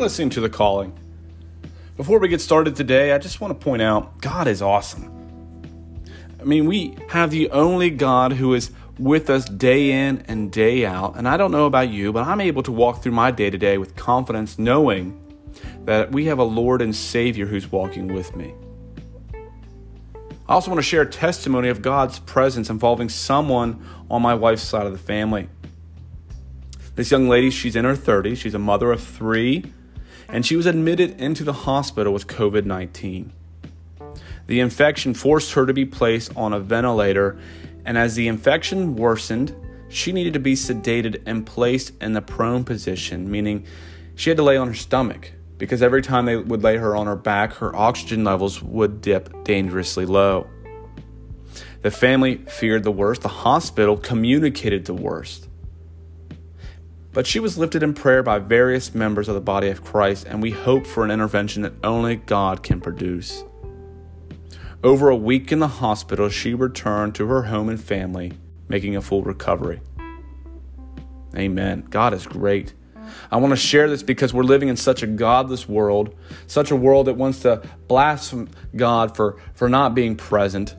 [0.00, 0.98] listening to The Calling.
[1.98, 5.12] Before we get started today, I just want to point out God is awesome.
[6.40, 10.86] I mean, we have the only God who is with us day in and day
[10.86, 11.18] out.
[11.18, 13.58] And I don't know about you, but I'm able to walk through my day to
[13.58, 15.20] day with confidence, knowing
[15.84, 18.54] that we have a Lord and Savior who's walking with me.
[20.48, 24.62] I also want to share a testimony of God's presence involving someone on my wife's
[24.62, 25.50] side of the family.
[26.94, 29.74] This young lady, she's in her 30s, she's a mother of three,
[30.32, 33.32] and she was admitted into the hospital with COVID 19.
[34.46, 37.38] The infection forced her to be placed on a ventilator,
[37.84, 39.54] and as the infection worsened,
[39.88, 43.66] she needed to be sedated and placed in the prone position, meaning
[44.14, 47.06] she had to lay on her stomach because every time they would lay her on
[47.06, 50.48] her back, her oxygen levels would dip dangerously low.
[51.82, 55.49] The family feared the worst, the hospital communicated the worst.
[57.12, 60.40] But she was lifted in prayer by various members of the body of Christ, and
[60.40, 63.44] we hope for an intervention that only God can produce.
[64.82, 68.32] Over a week in the hospital, she returned to her home and family,
[68.68, 69.80] making a full recovery.
[71.36, 71.86] Amen.
[71.90, 72.74] God is great.
[73.30, 76.14] I want to share this because we're living in such a godless world,
[76.46, 80.76] such a world that wants to blaspheme God for, for not being present,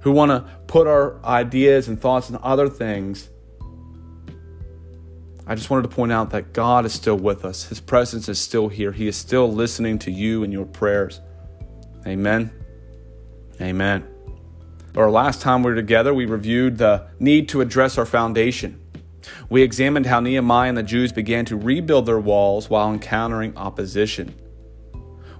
[0.00, 3.28] who want to put our ideas and thoughts and other things.
[5.46, 7.64] I just wanted to point out that God is still with us.
[7.64, 8.92] His presence is still here.
[8.92, 11.20] He is still listening to you and your prayers.
[12.06, 12.50] Amen.
[13.60, 14.06] Amen.
[14.96, 18.80] Our last time we were together, we reviewed the need to address our foundation.
[19.50, 24.34] We examined how Nehemiah and the Jews began to rebuild their walls while encountering opposition.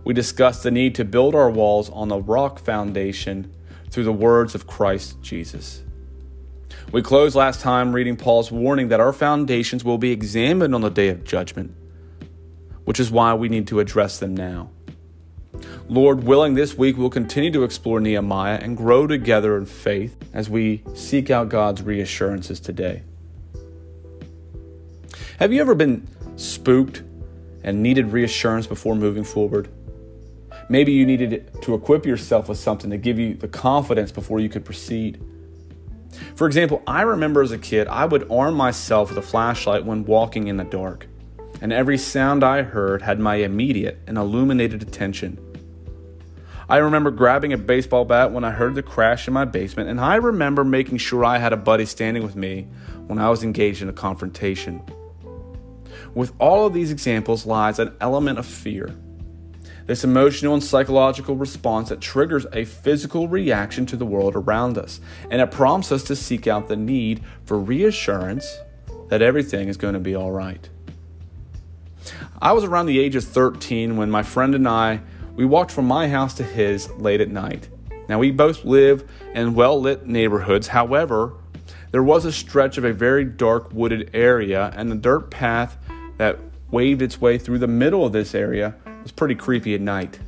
[0.05, 3.55] We discussed the need to build our walls on the rock foundation
[3.91, 5.84] through the words of Christ Jesus.
[6.95, 10.91] We closed last time reading Paul's warning that our foundations will be examined on the
[10.91, 11.75] day of judgment,
[12.85, 14.71] which is why we need to address them now.
[15.89, 20.49] Lord willing, this week we'll continue to explore Nehemiah and grow together in faith as
[20.49, 23.03] we seek out God's reassurances today.
[25.41, 26.07] Have you ever been
[26.37, 27.03] spooked
[27.65, 29.69] and needed reassurance before moving forward?
[30.69, 34.49] Maybe you needed to equip yourself with something to give you the confidence before you
[34.49, 35.21] could proceed.
[36.37, 40.05] For example, I remember as a kid, I would arm myself with a flashlight when
[40.05, 41.07] walking in the dark,
[41.61, 45.39] and every sound I heard had my immediate and illuminated attention.
[46.69, 50.01] I remember grabbing a baseball bat when I heard the crash in my basement, and
[50.01, 52.67] I remember making sure I had a buddy standing with me
[53.07, 54.83] when I was engaged in a confrontation.
[56.15, 58.93] With all of these examples lies an element of fear.
[59.87, 65.01] This emotional and psychological response that triggers a physical reaction to the world around us,
[65.31, 68.59] and it prompts us to seek out the need for reassurance
[69.09, 70.69] that everything is going to be all right.
[72.41, 75.01] I was around the age of 13 when my friend and I
[75.37, 77.69] we walked from my house to his late at night.
[78.09, 80.69] Now, we both live in well lit neighborhoods.
[80.69, 81.35] However,
[81.91, 85.77] there was a stretch of a very dark wooded area, and the dirt path
[86.19, 86.39] that
[86.71, 90.19] waved its way through the middle of this area was pretty creepy at night.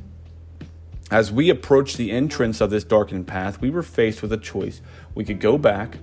[1.09, 4.81] As we approached the entrance of this darkened path, we were faced with a choice.
[5.15, 5.97] We could go back,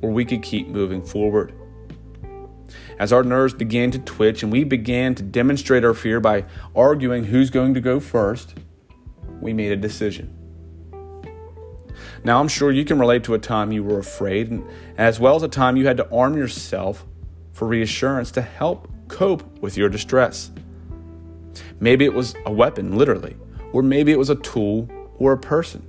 [0.00, 1.52] or we could keep moving forward.
[2.98, 6.44] As our nerves began to twitch and we began to demonstrate our fear by
[6.74, 8.54] arguing who's going to go first,
[9.40, 10.32] we made a decision.
[12.24, 14.64] Now, I'm sure you can relate to a time you were afraid, and
[14.96, 17.04] as well as a time you had to arm yourself
[17.52, 20.50] for reassurance to help cope with your distress.
[21.80, 23.36] Maybe it was a weapon, literally,
[23.72, 24.88] or maybe it was a tool
[25.18, 25.86] or a person.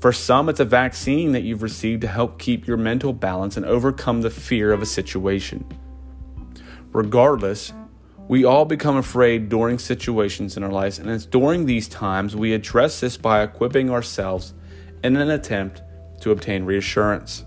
[0.00, 3.66] For some, it's a vaccine that you've received to help keep your mental balance and
[3.66, 5.64] overcome the fear of a situation.
[6.92, 7.72] Regardless,
[8.26, 12.54] we all become afraid during situations in our lives, and it's during these times we
[12.54, 14.54] address this by equipping ourselves
[15.04, 15.82] in an attempt
[16.20, 17.44] to obtain reassurance.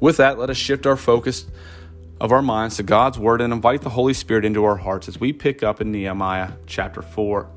[0.00, 1.46] With that, let us shift our focus
[2.20, 5.20] of our minds to God's Word and invite the Holy Spirit into our hearts as
[5.20, 7.48] we pick up in Nehemiah chapter 4.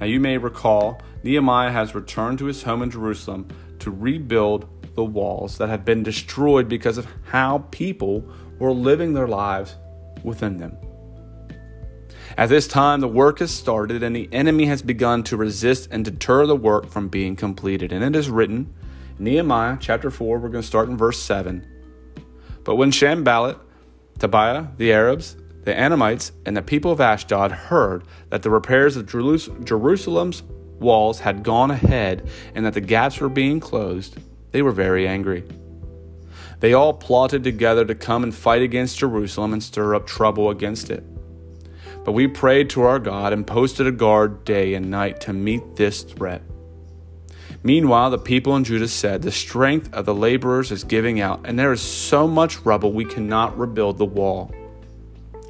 [0.00, 3.48] Now, you may recall Nehemiah has returned to his home in Jerusalem
[3.78, 8.28] to rebuild the walls that have been destroyed because of how people
[8.58, 9.76] were living their lives
[10.24, 10.76] within them.
[12.36, 16.04] At this time, the work has started and the enemy has begun to resist and
[16.04, 17.92] deter the work from being completed.
[17.92, 18.74] And it is written,
[19.18, 21.66] Nehemiah chapter 4, we're going to start in verse 7.
[22.64, 23.58] But when Sanballat,
[24.18, 29.06] Tobiah, the Arabs, the Ammonites, and the people of Ashdod heard that the repairs of
[29.06, 30.42] Jerusalem's
[30.78, 34.18] walls had gone ahead and that the gaps were being closed,
[34.52, 35.44] they were very angry.
[36.60, 40.90] They all plotted together to come and fight against Jerusalem and stir up trouble against
[40.90, 41.04] it.
[42.04, 45.76] But we prayed to our God and posted a guard day and night to meet
[45.76, 46.42] this threat.
[47.66, 51.58] Meanwhile, the people in Judah said, The strength of the laborers is giving out, and
[51.58, 54.54] there is so much rubble we cannot rebuild the wall.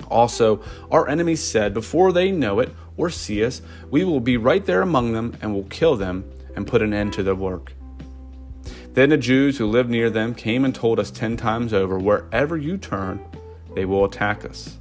[0.08, 3.60] Also, our enemies said, Before they know it or see us,
[3.90, 6.24] we will be right there among them and will kill them
[6.54, 7.74] and put an end to their work.
[8.94, 12.56] Then the Jews who lived near them came and told us ten times over, Wherever
[12.56, 13.20] you turn,
[13.74, 14.78] they will attack us.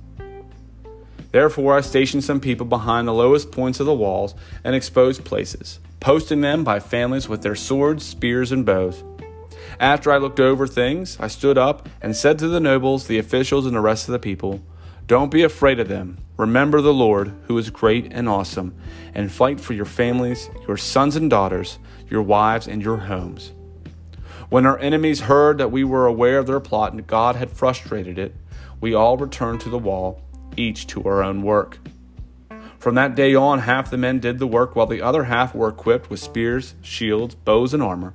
[1.33, 5.81] Therefore, I stationed some people behind the lowest points of the walls and exposed places,
[6.05, 9.03] posting them by families with their swords, spears, and bows.
[9.79, 13.65] After I looked over things, I stood up and said to the nobles, the officials,
[13.65, 14.61] and the rest of the people,
[15.07, 16.19] Don't be afraid of them.
[16.37, 18.75] Remember the Lord, who is great and awesome,
[19.15, 23.53] and fight for your families, your sons and daughters, your wives, and your homes.
[24.49, 28.19] When our enemies heard that we were aware of their plot and God had frustrated
[28.19, 28.35] it,
[28.79, 30.21] we all returned to the wall,
[30.55, 31.79] each to our own work.
[32.79, 35.69] From that day on, half the men did the work, while the other half were
[35.69, 38.13] equipped with spears, shields, bows, and armor.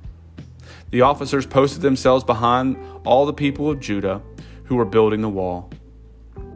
[0.91, 4.21] The officers posted themselves behind all the people of Judah
[4.65, 5.69] who were building the wall.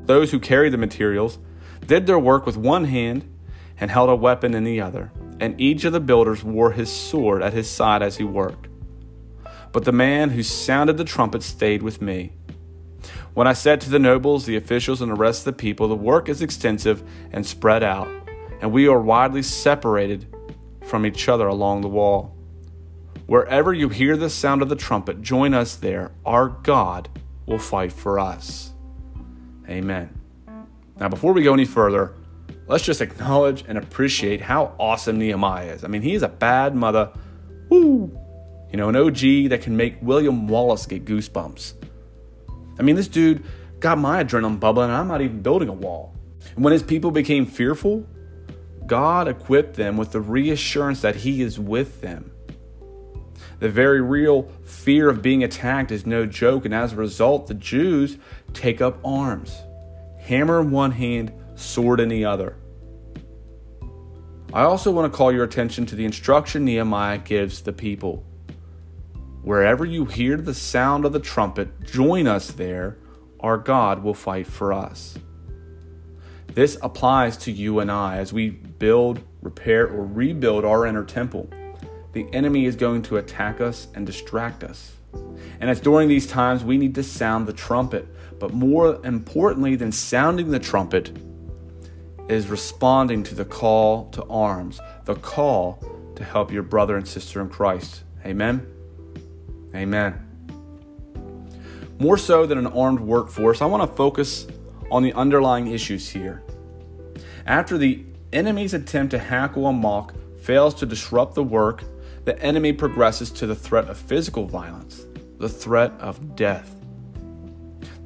[0.06, 1.40] Those who carried the materials
[1.86, 3.30] did their work with one hand
[3.80, 7.42] and held a weapon in the other, and each of the builders wore his sword
[7.42, 8.68] at his side as he worked.
[9.72, 12.32] But the man who sounded the trumpet stayed with me.
[13.36, 15.96] When I said to the nobles, the officials, and the rest of the people, the
[15.96, 17.04] work is extensive
[17.34, 18.08] and spread out,
[18.62, 20.34] and we are widely separated
[20.86, 22.34] from each other along the wall.
[23.26, 26.14] Wherever you hear the sound of the trumpet, join us there.
[26.26, 27.10] Our God
[27.46, 28.72] will fight for us.
[29.68, 30.18] Amen.
[30.98, 32.14] Now, before we go any further,
[32.68, 35.84] let's just acknowledge and appreciate how awesome Nehemiah is.
[35.84, 37.12] I mean, he is a bad mother.
[37.68, 38.18] Woo!
[38.72, 41.74] You know, an OG that can make William Wallace get goosebumps.
[42.78, 43.44] I mean, this dude
[43.80, 46.14] got my adrenaline bubbling, and I'm not even building a wall.
[46.56, 48.08] And when his people became fearful,
[48.86, 52.32] God equipped them with the reassurance that He is with them.
[53.60, 57.54] The very real fear of being attacked is no joke, and as a result, the
[57.54, 58.18] Jews
[58.54, 59.62] take up arms
[60.26, 62.58] hammer in one hand, sword in the other.
[64.52, 68.26] I also want to call your attention to the instruction Nehemiah gives the people.
[69.46, 72.98] Wherever you hear the sound of the trumpet, join us there.
[73.40, 75.20] Our God will fight for us.
[76.48, 81.48] This applies to you and I as we build, repair, or rebuild our inner temple.
[82.14, 84.94] The enemy is going to attack us and distract us.
[85.60, 88.08] And it's during these times we need to sound the trumpet.
[88.40, 91.16] But more importantly than sounding the trumpet
[92.28, 95.84] is responding to the call to arms, the call
[96.16, 98.02] to help your brother and sister in Christ.
[98.26, 98.75] Amen.
[99.76, 100.22] Amen.
[102.00, 104.48] More so than an armed workforce, I want to focus
[104.92, 106.44] on the underlying issues here.
[107.46, 111.84] After the enemy's attempt to hackle and mock fails to disrupt the work,
[112.26, 115.06] the enemy progresses to the threat of physical violence,
[115.38, 116.76] the threat of death.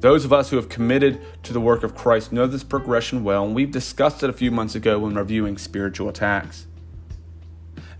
[0.00, 3.44] Those of us who have committed to the work of Christ know this progression well,
[3.44, 6.66] and we've discussed it a few months ago when reviewing spiritual attacks.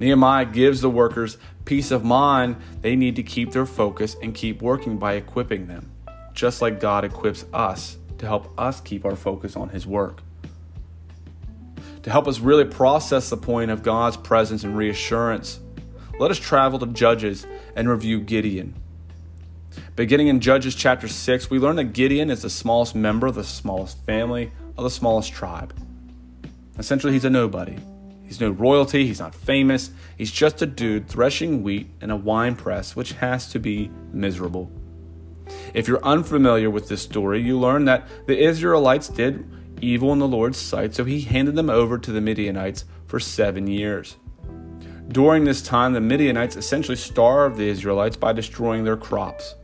[0.00, 1.36] Nehemiah gives the workers
[1.66, 5.92] peace of mind, they need to keep their focus and keep working by equipping them,
[6.34, 10.22] just like God equips us to help us keep our focus on His work.
[12.02, 15.60] To help us really process the point of God's presence and reassurance,
[16.18, 18.74] let us travel to Judges and review Gideon.
[19.96, 23.44] Beginning in Judges chapter 6, we learn that Gideon is the smallest member of the
[23.44, 25.74] smallest family of the smallest tribe.
[26.78, 27.76] Essentially, he's a nobody.
[28.30, 32.54] He's no royalty, he's not famous, he's just a dude threshing wheat in a wine
[32.54, 34.70] press, which has to be miserable.
[35.74, 40.28] If you're unfamiliar with this story, you learn that the Israelites did evil in the
[40.28, 44.14] Lord's sight, so he handed them over to the Midianites for seven years.
[45.08, 49.56] During this time, the Midianites essentially starved the Israelites by destroying their crops.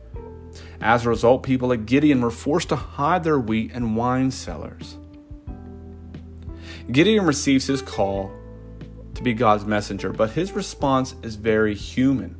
[0.81, 4.97] As a result, people like Gideon were forced to hide their wheat in wine cellars.
[6.91, 8.33] Gideon receives his call
[9.17, 12.39] to be God's messenger, but his response is very human.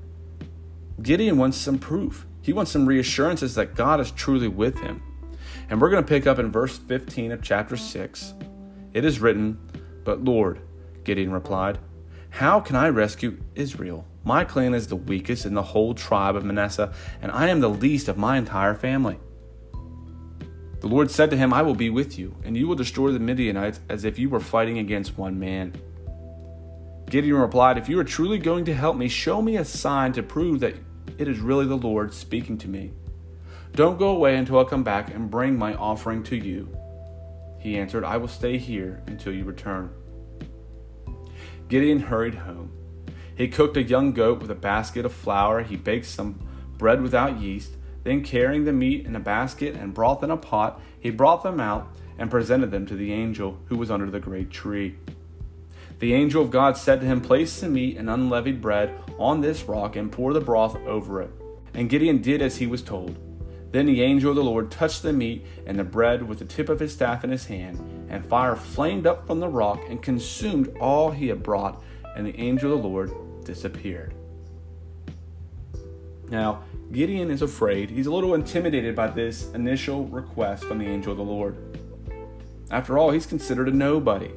[1.01, 2.25] Gideon wants some proof.
[2.41, 5.01] He wants some reassurances that God is truly with him.
[5.69, 8.33] And we're going to pick up in verse 15 of chapter 6.
[8.93, 9.59] It is written,
[10.03, 10.61] But Lord,
[11.03, 11.79] Gideon replied,
[12.29, 14.05] How can I rescue Israel?
[14.23, 17.69] My clan is the weakest in the whole tribe of Manasseh, and I am the
[17.69, 19.19] least of my entire family.
[20.79, 23.19] The Lord said to him, I will be with you, and you will destroy the
[23.19, 25.73] Midianites as if you were fighting against one man.
[27.09, 30.23] Gideon replied, If you are truly going to help me, show me a sign to
[30.23, 30.75] prove that
[31.17, 32.91] it is really the Lord speaking to me.
[33.71, 36.75] Don't go away until I come back and bring my offering to you.
[37.59, 39.89] He answered, I will stay here until you return.
[41.69, 42.71] Gideon hurried home.
[43.35, 45.63] He cooked a young goat with a basket of flour.
[45.63, 46.39] He baked some
[46.77, 47.71] bread without yeast.
[48.03, 51.59] Then, carrying the meat in a basket and broth in a pot, he brought them
[51.59, 54.95] out and presented them to the angel who was under the great tree.
[55.99, 59.63] The angel of God said to him, Place the meat and unleavened bread on this
[59.63, 61.31] rock and pour the broth over it.
[61.73, 63.17] And Gideon did as he was told.
[63.71, 66.69] Then the angel of the Lord touched the meat and the bread with the tip
[66.69, 70.75] of his staff in his hand, and fire flamed up from the rock and consumed
[70.79, 71.81] all he had brought,
[72.15, 73.11] and the angel of the Lord
[73.43, 74.13] disappeared.
[76.29, 77.89] Now, Gideon is afraid.
[77.89, 81.57] He's a little intimidated by this initial request from the angel of the Lord.
[82.71, 84.31] After all, he's considered a nobody.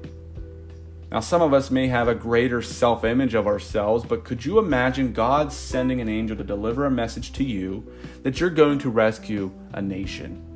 [1.10, 4.60] Now, some of us may have a greater self image of ourselves, but could you
[4.60, 7.84] imagine God sending an angel to deliver a message to you
[8.22, 10.46] that you're going to rescue a nation?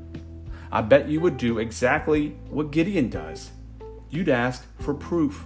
[0.71, 3.51] I bet you would do exactly what Gideon does.
[4.11, 5.45] You'd ask for proof.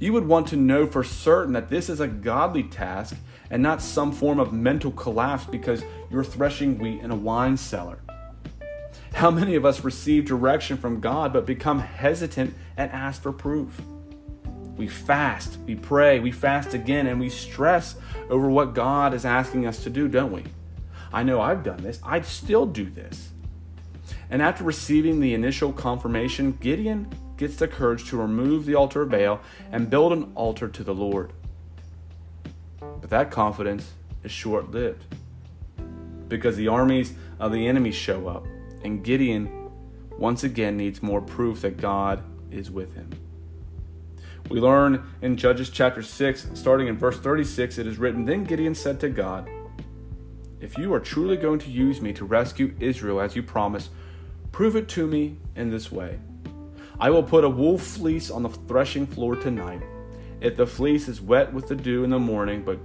[0.00, 3.16] You would want to know for certain that this is a godly task
[3.50, 8.00] and not some form of mental collapse because you're threshing wheat in a wine cellar.
[9.14, 13.80] How many of us receive direction from God but become hesitant and ask for proof?
[14.78, 17.96] We fast, we pray, we fast again, and we stress
[18.30, 20.44] over what God is asking us to do, don't we?
[21.12, 22.00] I know I've done this.
[22.04, 23.30] I'd still do this.
[24.30, 29.10] And after receiving the initial confirmation, Gideon gets the courage to remove the altar of
[29.10, 29.40] Baal
[29.72, 31.32] and build an altar to the Lord.
[32.78, 33.92] But that confidence
[34.22, 35.04] is short lived
[36.28, 38.46] because the armies of the enemy show up,
[38.84, 39.70] and Gideon
[40.18, 43.10] once again needs more proof that God is with him.
[44.50, 48.74] We learn in Judges chapter 6, starting in verse 36, it is written Then Gideon
[48.74, 49.46] said to God,
[50.58, 53.90] If you are truly going to use me to rescue Israel as you promised,
[54.50, 56.18] prove it to me in this way.
[56.98, 59.82] I will put a wool fleece on the threshing floor tonight.
[60.40, 62.78] If the fleece is wet with the dew in the morning, but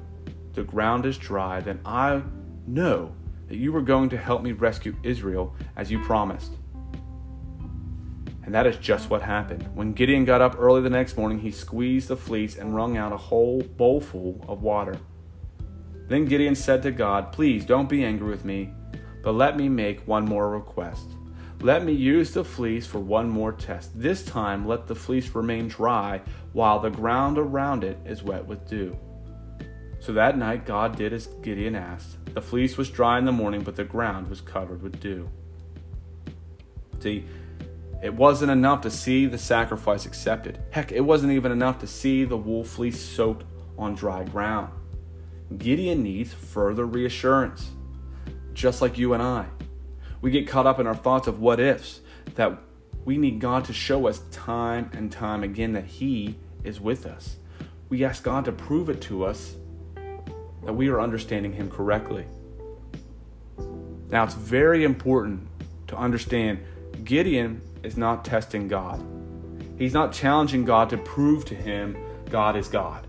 [0.54, 2.24] the ground is dry, then I
[2.68, 3.14] know
[3.48, 6.52] that you are going to help me rescue Israel as you promised.
[8.46, 9.68] And that is just what happened.
[9.74, 13.14] When Gideon got up early the next morning, he squeezed the fleece and wrung out
[13.14, 14.98] a whole bowlful of water.
[16.08, 18.74] Then Gideon said to God, Please don't be angry with me,
[19.24, 21.08] but let me make one more request.
[21.62, 23.92] Let me use the fleece for one more test.
[23.98, 26.22] This time, let the fleece remain dry
[26.52, 28.98] while the ground around it is wet with dew.
[30.02, 32.18] So that night, God did as Gideon asked.
[32.34, 35.30] The fleece was dry in the morning, but the ground was covered with dew.
[37.00, 37.26] See,
[38.04, 40.60] it wasn't enough to see the sacrifice accepted.
[40.72, 43.46] Heck, it wasn't even enough to see the wool fleece soaked
[43.78, 44.74] on dry ground.
[45.58, 47.72] Gideon needs further reassurance,
[48.54, 49.46] just like you and I.
[50.20, 52.02] We get caught up in our thoughts of what ifs,
[52.36, 52.58] that
[53.06, 57.38] we need God to show us time and time again that He is with us.
[57.88, 59.56] We ask God to prove it to us
[59.96, 62.26] that we are understanding Him correctly.
[64.10, 65.48] Now, it's very important
[65.88, 66.60] to understand
[67.06, 69.04] Gideon is not testing God.
[69.78, 71.98] He's not challenging God to prove to him
[72.30, 73.06] God is God.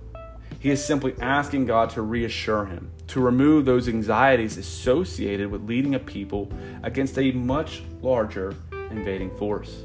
[0.59, 5.95] He is simply asking God to reassure him, to remove those anxieties associated with leading
[5.95, 6.51] a people
[6.83, 8.55] against a much larger
[8.91, 9.83] invading force.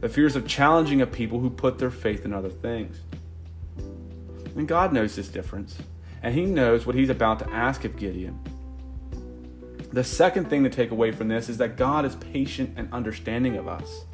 [0.00, 3.00] The fears of challenging a people who put their faith in other things.
[4.56, 5.78] And God knows this difference,
[6.22, 8.38] and He knows what He's about to ask of Gideon.
[9.92, 13.56] The second thing to take away from this is that God is patient and understanding
[13.56, 14.04] of us.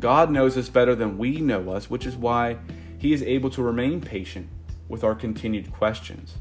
[0.00, 2.58] God knows us better than we know us, which is why
[2.98, 4.48] He is able to remain patient
[4.88, 6.34] with our continued questions.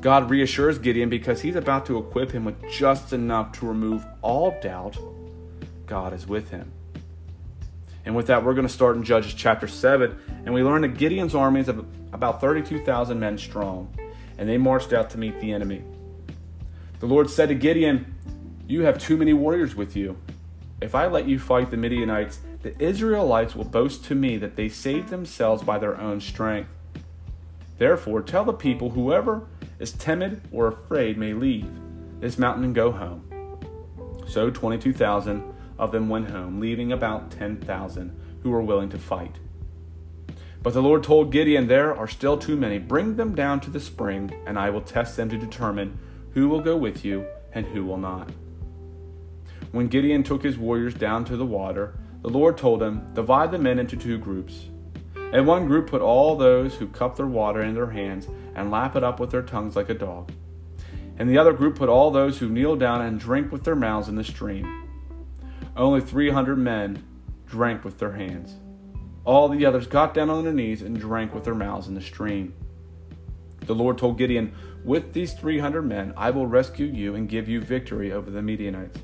[0.00, 4.56] God reassures Gideon because he's about to equip him with just enough to remove all
[4.60, 4.96] doubt.
[5.86, 6.70] God is with him.
[8.04, 10.16] And with that, we're going to start in Judges chapter 7.
[10.44, 13.92] And we learn that Gideon's army is about 32,000 men strong,
[14.38, 15.82] and they marched out to meet the enemy.
[17.00, 18.14] The Lord said to Gideon,
[18.66, 20.16] You have too many warriors with you.
[20.80, 24.68] If I let you fight the Midianites, the Israelites will boast to me that they
[24.68, 26.70] saved themselves by their own strength.
[27.78, 29.46] Therefore, tell the people whoever
[29.78, 31.70] is timid or afraid may leave
[32.20, 33.24] this mountain and go home.
[34.26, 39.36] So 22,000 of them went home, leaving about 10,000 who were willing to fight.
[40.62, 42.78] But the Lord told Gideon, There are still too many.
[42.78, 45.98] Bring them down to the spring, and I will test them to determine
[46.32, 48.30] who will go with you and who will not.
[49.72, 53.58] When Gideon took his warriors down to the water, the Lord told him, Divide the
[53.58, 54.68] men into two groups.
[55.14, 58.96] And one group put all those who cup their water in their hands and lap
[58.96, 60.32] it up with their tongues like a dog.
[61.18, 64.08] And the other group put all those who kneel down and drink with their mouths
[64.08, 64.88] in the stream.
[65.76, 67.04] only 300 men
[67.46, 68.56] drank with their hands.
[69.24, 72.00] All the others got down on their knees and drank with their mouths in the
[72.00, 72.54] stream.
[73.60, 74.54] The Lord told Gideon,
[74.84, 79.00] With these 300 men, I will rescue you and give you victory over the Midianites.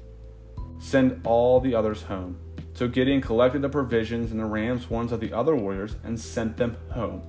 [0.79, 2.39] Send all the others home.
[2.75, 6.57] So Gideon collected the provisions and the ram's horns of the other warriors and sent
[6.57, 7.23] them home.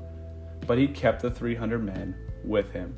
[0.65, 2.97] But he kept the 300 men with him.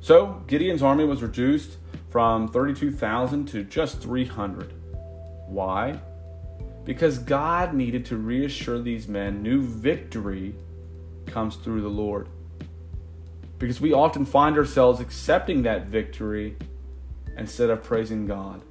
[0.00, 1.76] So Gideon's army was reduced
[2.08, 4.72] from 32,000 to just 300.
[5.46, 6.00] Why?
[6.84, 10.54] Because God needed to reassure these men new victory
[11.26, 12.28] comes through the Lord.
[13.60, 16.56] Because we often find ourselves accepting that victory
[17.36, 18.62] instead of praising God.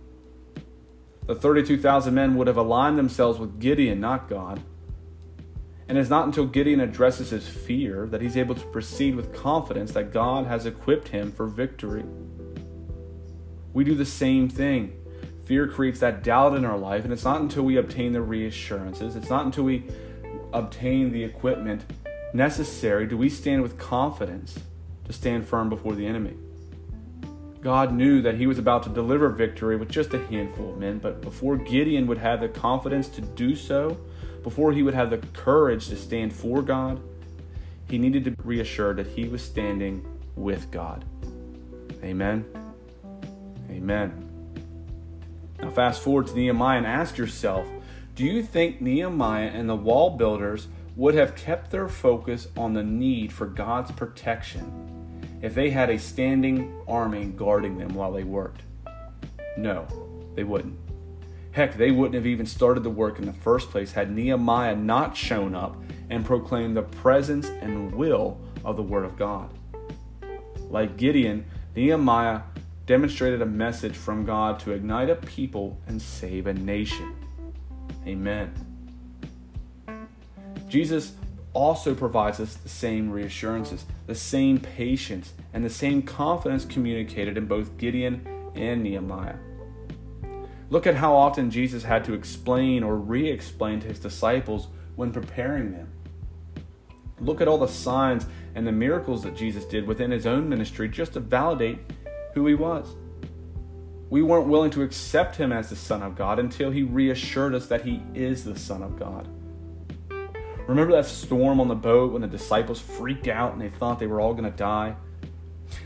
[1.27, 4.62] The 32,000 men would have aligned themselves with Gideon, not God.
[5.88, 9.91] And it's not until Gideon addresses his fear that he's able to proceed with confidence
[9.91, 12.03] that God has equipped him for victory.
[13.74, 14.93] We do the same thing.
[15.46, 19.15] Fear creates that doubt in our life, and it's not until we obtain the reassurances,
[19.15, 19.86] it's not until we
[20.51, 21.86] obtain the equipment
[22.34, 24.60] necessary do we stand with confidence
[25.10, 26.36] to stand firm before the enemy.
[27.62, 31.00] God knew that he was about to deliver victory with just a handful of men,
[31.00, 33.98] but before Gideon would have the confidence to do so,
[34.44, 37.01] before he would have the courage to stand for God,
[37.89, 41.04] he needed to be reassured that he was standing with God.
[42.04, 42.46] Amen.
[43.72, 44.25] Amen.
[45.60, 47.68] Now, fast forward to Nehemiah and ask yourself
[48.13, 52.84] do you think Nehemiah and the wall builders would have kept their focus on the
[52.84, 54.99] need for God's protection
[55.41, 58.62] if they had a standing army guarding them while they worked?
[59.58, 59.88] No,
[60.36, 60.77] they wouldn't.
[61.51, 65.17] Heck, they wouldn't have even started the work in the first place had Nehemiah not
[65.17, 65.75] shown up
[66.10, 69.50] and proclaimed the presence and will of the Word of God.
[70.69, 72.41] Like Gideon, Nehemiah
[72.86, 77.15] demonstrated a message from God to ignite a people and save a nation.
[78.06, 78.54] Amen.
[80.67, 81.13] Jesus
[81.53, 87.45] also provides us the same reassurances, the same patience, and the same confidence communicated in
[87.45, 89.38] both Gideon and Nehemiah.
[90.69, 95.12] Look at how often Jesus had to explain or re explain to his disciples when
[95.12, 95.91] preparing them.
[97.19, 100.88] Look at all the signs and the miracles that Jesus did within his own ministry
[100.88, 101.79] just to validate
[102.33, 102.95] who he was.
[104.09, 107.67] We weren't willing to accept him as the Son of God until he reassured us
[107.67, 109.27] that he is the Son of God.
[110.69, 114.05] Remember that storm on the boat when the disciples freaked out and they thought they
[114.05, 114.95] were all going to die?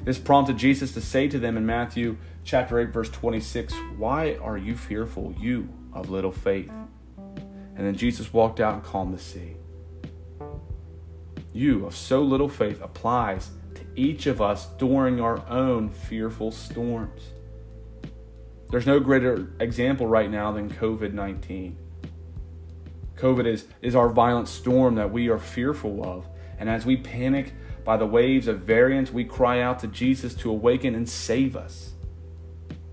[0.04, 4.58] This prompted Jesus to say to them in Matthew chapter 8 verse 26, "Why are
[4.58, 6.69] you fearful, you of little faith?"
[7.78, 9.56] And then Jesus walked out and calmed the sea.
[11.54, 17.32] You of so little faith applies to each of us during our own fearful storms.
[18.69, 21.78] There's no greater example right now than COVID 19.
[23.15, 26.28] COVID is, is our violent storm that we are fearful of.
[26.58, 30.49] And as we panic by the waves of variants, we cry out to Jesus to
[30.49, 31.91] awaken and save us.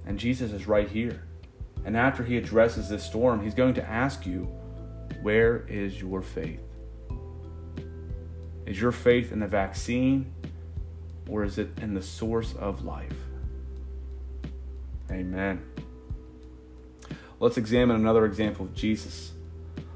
[0.06, 1.22] And Jesus is right here.
[1.84, 4.44] And after he addresses this storm, he's going to ask you,
[5.22, 6.60] Where is your faith?
[8.66, 10.32] Is your faith in the vaccine
[11.28, 13.14] or is it in the source of life?
[15.10, 15.62] Amen.
[17.40, 19.32] Let's examine another example of Jesus.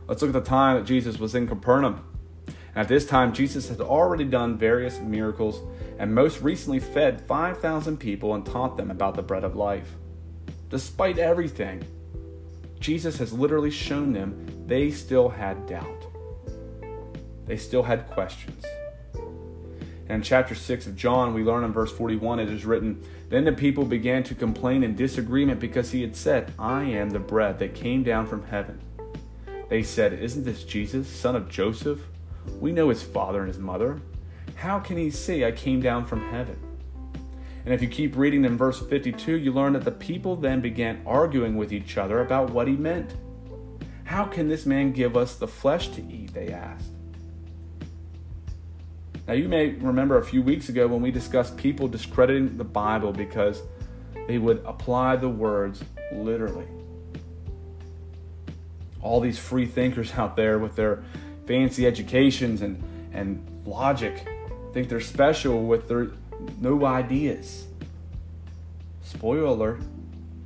[0.07, 2.05] Let's look at the time that Jesus was in Capernaum.
[2.77, 5.63] At this time, Jesus had already done various miracles
[5.99, 9.95] and most recently fed 5,000 people and taught them about the bread of life.
[10.69, 11.85] Despite everything,
[12.81, 16.07] Jesus has literally shown them they still had doubt.
[17.47, 18.65] They still had questions.
[20.07, 23.45] And in chapter 6 of John, we learn in verse 41, it is written, Then
[23.45, 27.59] the people began to complain in disagreement because he had said, I am the bread
[27.61, 28.81] that came down from heaven.
[29.69, 32.01] They said, Isn't this Jesus, son of Joseph?
[32.61, 34.01] We know his father and his mother.
[34.57, 36.59] How can he say, I came down from heaven?
[37.65, 41.03] And if you keep reading in verse 52, you learn that the people then began
[41.07, 43.15] arguing with each other about what he meant.
[44.05, 46.35] How can this man give us the flesh to eat?
[46.35, 46.91] They asked.
[49.27, 53.13] Now, you may remember a few weeks ago when we discussed people discrediting the Bible
[53.13, 53.63] because
[54.29, 56.67] they would apply the words literally
[59.05, 61.05] all these free thinkers out there with their
[61.47, 64.27] fancy educations and, and logic
[64.75, 66.09] think they're special with their
[66.61, 67.69] no ideas.
[69.03, 69.81] Spoiler alert,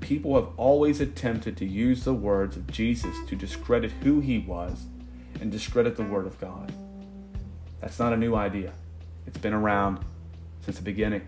[0.00, 4.84] people have always attempted to use the words of Jesus to discredit who he was
[5.40, 6.70] and discredit the Word of God.
[7.80, 8.74] That's not a new idea,
[9.26, 10.04] it's been around
[10.60, 11.26] since the beginning.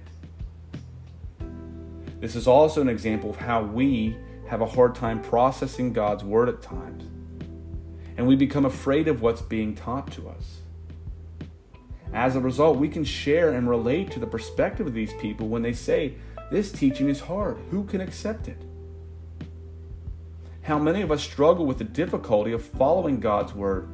[2.21, 4.15] This is also an example of how we
[4.49, 7.05] have a hard time processing God's word at times.
[8.21, 10.59] And we become afraid of what's being taught to us.
[12.13, 15.63] As a result, we can share and relate to the perspective of these people when
[15.63, 16.17] they say,
[16.51, 17.57] This teaching is hard.
[17.71, 18.61] Who can accept it?
[20.61, 23.89] How many of us struggle with the difficulty of following God's word?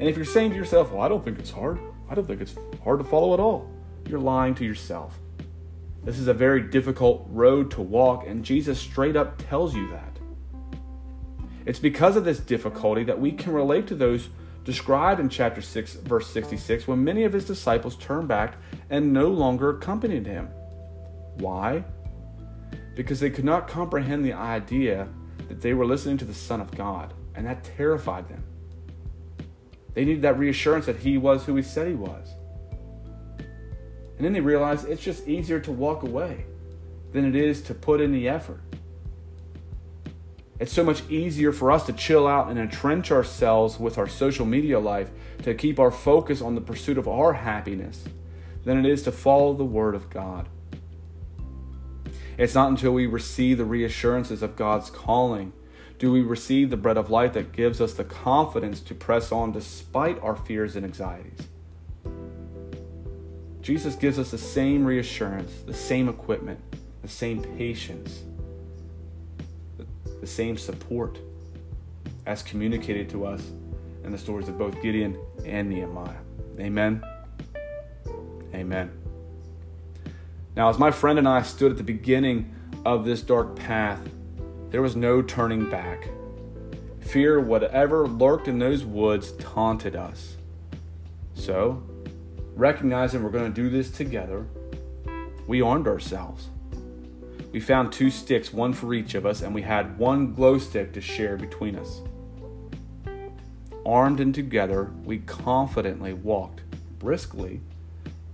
[0.00, 2.40] And if you're saying to yourself, Well, I don't think it's hard, I don't think
[2.40, 3.70] it's hard to follow at all,
[4.08, 5.18] you're lying to yourself.
[6.04, 10.11] This is a very difficult road to walk, and Jesus straight up tells you that.
[11.64, 14.28] It's because of this difficulty that we can relate to those
[14.64, 18.56] described in chapter 6, verse 66, when many of his disciples turned back
[18.90, 20.48] and no longer accompanied him.
[21.36, 21.84] Why?
[22.94, 25.08] Because they could not comprehend the idea
[25.48, 28.44] that they were listening to the Son of God, and that terrified them.
[29.94, 32.28] They needed that reassurance that he was who he said he was.
[33.38, 36.46] And then they realized it's just easier to walk away
[37.12, 38.60] than it is to put in the effort.
[40.62, 44.46] It's so much easier for us to chill out and entrench ourselves with our social
[44.46, 45.10] media life
[45.42, 48.04] to keep our focus on the pursuit of our happiness
[48.64, 50.48] than it is to follow the Word of God.
[52.38, 55.52] It's not until we receive the reassurances of God's calling
[55.98, 59.50] do we receive the bread of life that gives us the confidence to press on
[59.50, 61.48] despite our fears and anxieties.
[63.62, 66.60] Jesus gives us the same reassurance, the same equipment,
[67.02, 68.22] the same patience,
[70.22, 71.18] the same support
[72.26, 73.42] as communicated to us
[74.04, 76.14] in the stories of both Gideon and Nehemiah.
[76.60, 77.02] Amen.
[78.54, 78.92] Amen.
[80.54, 82.54] Now, as my friend and I stood at the beginning
[82.84, 84.00] of this dark path,
[84.70, 86.08] there was no turning back.
[87.00, 90.36] Fear, whatever lurked in those woods, taunted us.
[91.34, 91.82] So,
[92.54, 94.46] recognizing we're going to do this together,
[95.48, 96.51] we armed ourselves.
[97.52, 100.94] We found two sticks, one for each of us, and we had one glow stick
[100.94, 102.00] to share between us.
[103.84, 106.62] Armed and together, we confidently walked
[106.98, 107.60] briskly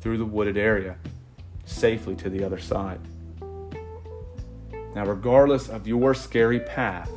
[0.01, 0.97] through the wooded area,
[1.65, 3.01] safely to the other side.
[4.95, 7.11] Now, regardless of your scary path,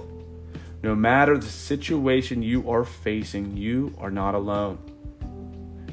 [0.82, 4.80] no matter the situation you are facing, you are not alone.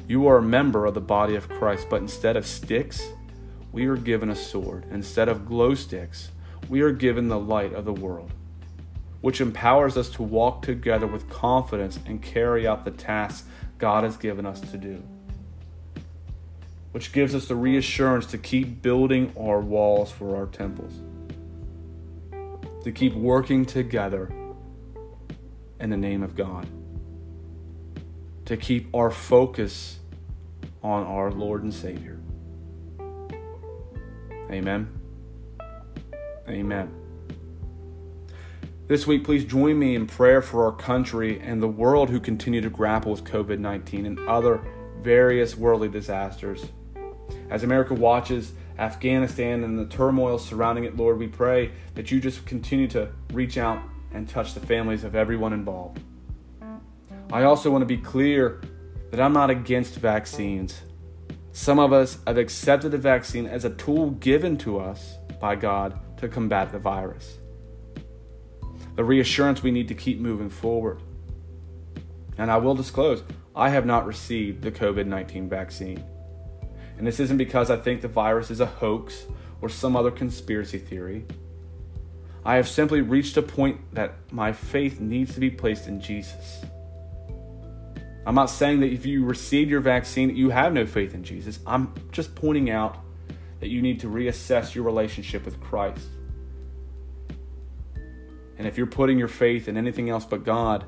[0.07, 3.09] You are a member of the body of Christ, but instead of sticks,
[3.71, 4.85] we are given a sword.
[4.91, 6.31] Instead of glow sticks,
[6.67, 8.31] we are given the light of the world,
[9.21, 14.17] which empowers us to walk together with confidence and carry out the tasks God has
[14.17, 15.03] given us to do.
[16.91, 20.93] Which gives us the reassurance to keep building our walls for our temples,
[22.83, 24.31] to keep working together
[25.79, 26.67] in the name of God,
[28.45, 29.99] to keep our focus
[30.81, 32.19] on our Lord and Savior.
[34.51, 34.89] Amen.
[36.47, 36.91] Amen.
[38.87, 42.59] This week, please join me in prayer for our country and the world who continue
[42.61, 44.61] to grapple with COVID 19 and other
[45.01, 46.65] various worldly disasters.
[47.51, 52.45] As America watches Afghanistan and the turmoil surrounding it, Lord, we pray that you just
[52.45, 53.79] continue to reach out
[54.11, 55.99] and touch the families of everyone involved.
[57.31, 58.61] I also want to be clear
[59.11, 60.81] that I'm not against vaccines.
[61.51, 65.99] Some of us have accepted the vaccine as a tool given to us by God
[66.17, 67.37] to combat the virus.
[68.95, 71.01] The reassurance we need to keep moving forward.
[72.37, 73.23] And I will disclose,
[73.55, 76.03] I have not received the COVID 19 vaccine.
[76.97, 79.25] And this isn't because I think the virus is a hoax
[79.61, 81.25] or some other conspiracy theory.
[82.45, 86.63] I have simply reached a point that my faith needs to be placed in Jesus.
[88.29, 91.23] I'm not saying that if you received your vaccine, that you have no faith in
[91.23, 91.57] Jesus.
[91.65, 92.99] I'm just pointing out
[93.59, 96.05] that you need to reassess your relationship with Christ.
[98.59, 100.85] And if you're putting your faith in anything else but God,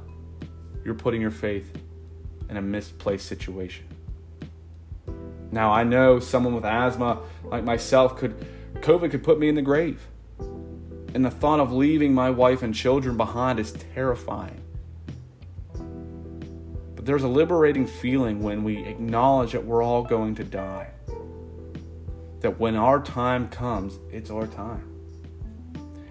[0.85, 1.75] you're putting your faith
[2.47, 3.87] in a misplaced situation.
[5.51, 8.35] Now, I know someone with asthma like myself could,
[8.81, 10.07] COVID could put me in the grave.
[11.15, 14.61] And the thought of leaving my wife and children behind is terrifying.
[17.01, 20.91] But there's a liberating feeling when we acknowledge that we're all going to die.
[22.41, 24.87] That when our time comes, it's our time.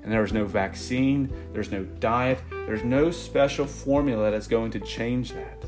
[0.03, 5.31] And there's no vaccine, there's no diet, there's no special formula that's going to change
[5.31, 5.65] that.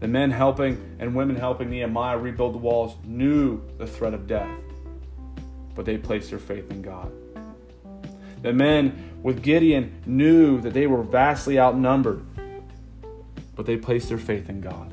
[0.00, 4.58] The men helping and women helping Nehemiah rebuild the walls knew the threat of death,
[5.76, 7.12] but they placed their faith in God.
[8.42, 12.24] The men with Gideon knew that they were vastly outnumbered,
[13.60, 14.90] but they placed their faith in God.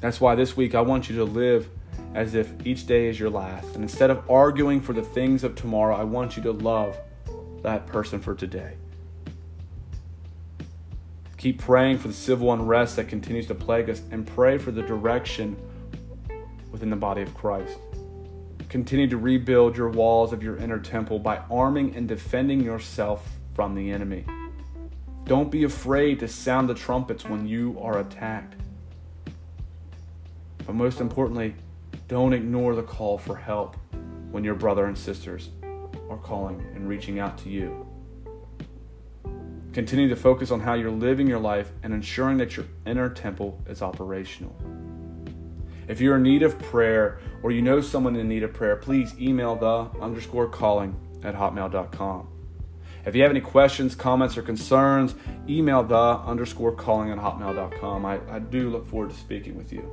[0.00, 1.68] That's why this week I want you to live
[2.14, 3.74] as if each day is your last.
[3.74, 6.96] And instead of arguing for the things of tomorrow, I want you to love
[7.62, 8.78] that person for today.
[11.36, 14.80] Keep praying for the civil unrest that continues to plague us and pray for the
[14.80, 15.54] direction
[16.72, 17.76] within the body of Christ.
[18.70, 23.74] Continue to rebuild your walls of your inner temple by arming and defending yourself from
[23.74, 24.24] the enemy.
[25.26, 28.54] Don't be afraid to sound the trumpets when you are attacked.
[30.64, 31.56] But most importantly,
[32.06, 33.76] don't ignore the call for help
[34.30, 35.50] when your brother and sisters
[36.08, 37.84] are calling and reaching out to you.
[39.72, 43.60] Continue to focus on how you're living your life and ensuring that your inner temple
[43.66, 44.56] is operational.
[45.88, 49.12] If you're in need of prayer or you know someone in need of prayer, please
[49.20, 52.35] email the underscore calling at hotmail.com.
[53.06, 55.14] If you have any questions, comments, or concerns,
[55.48, 58.04] email the underscore calling at hotmail.com.
[58.04, 59.90] I, I do look forward to speaking with you.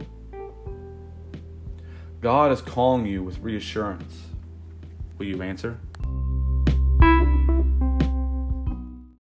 [2.22, 4.24] God is calling you with reassurance.
[5.20, 5.78] Will you answer?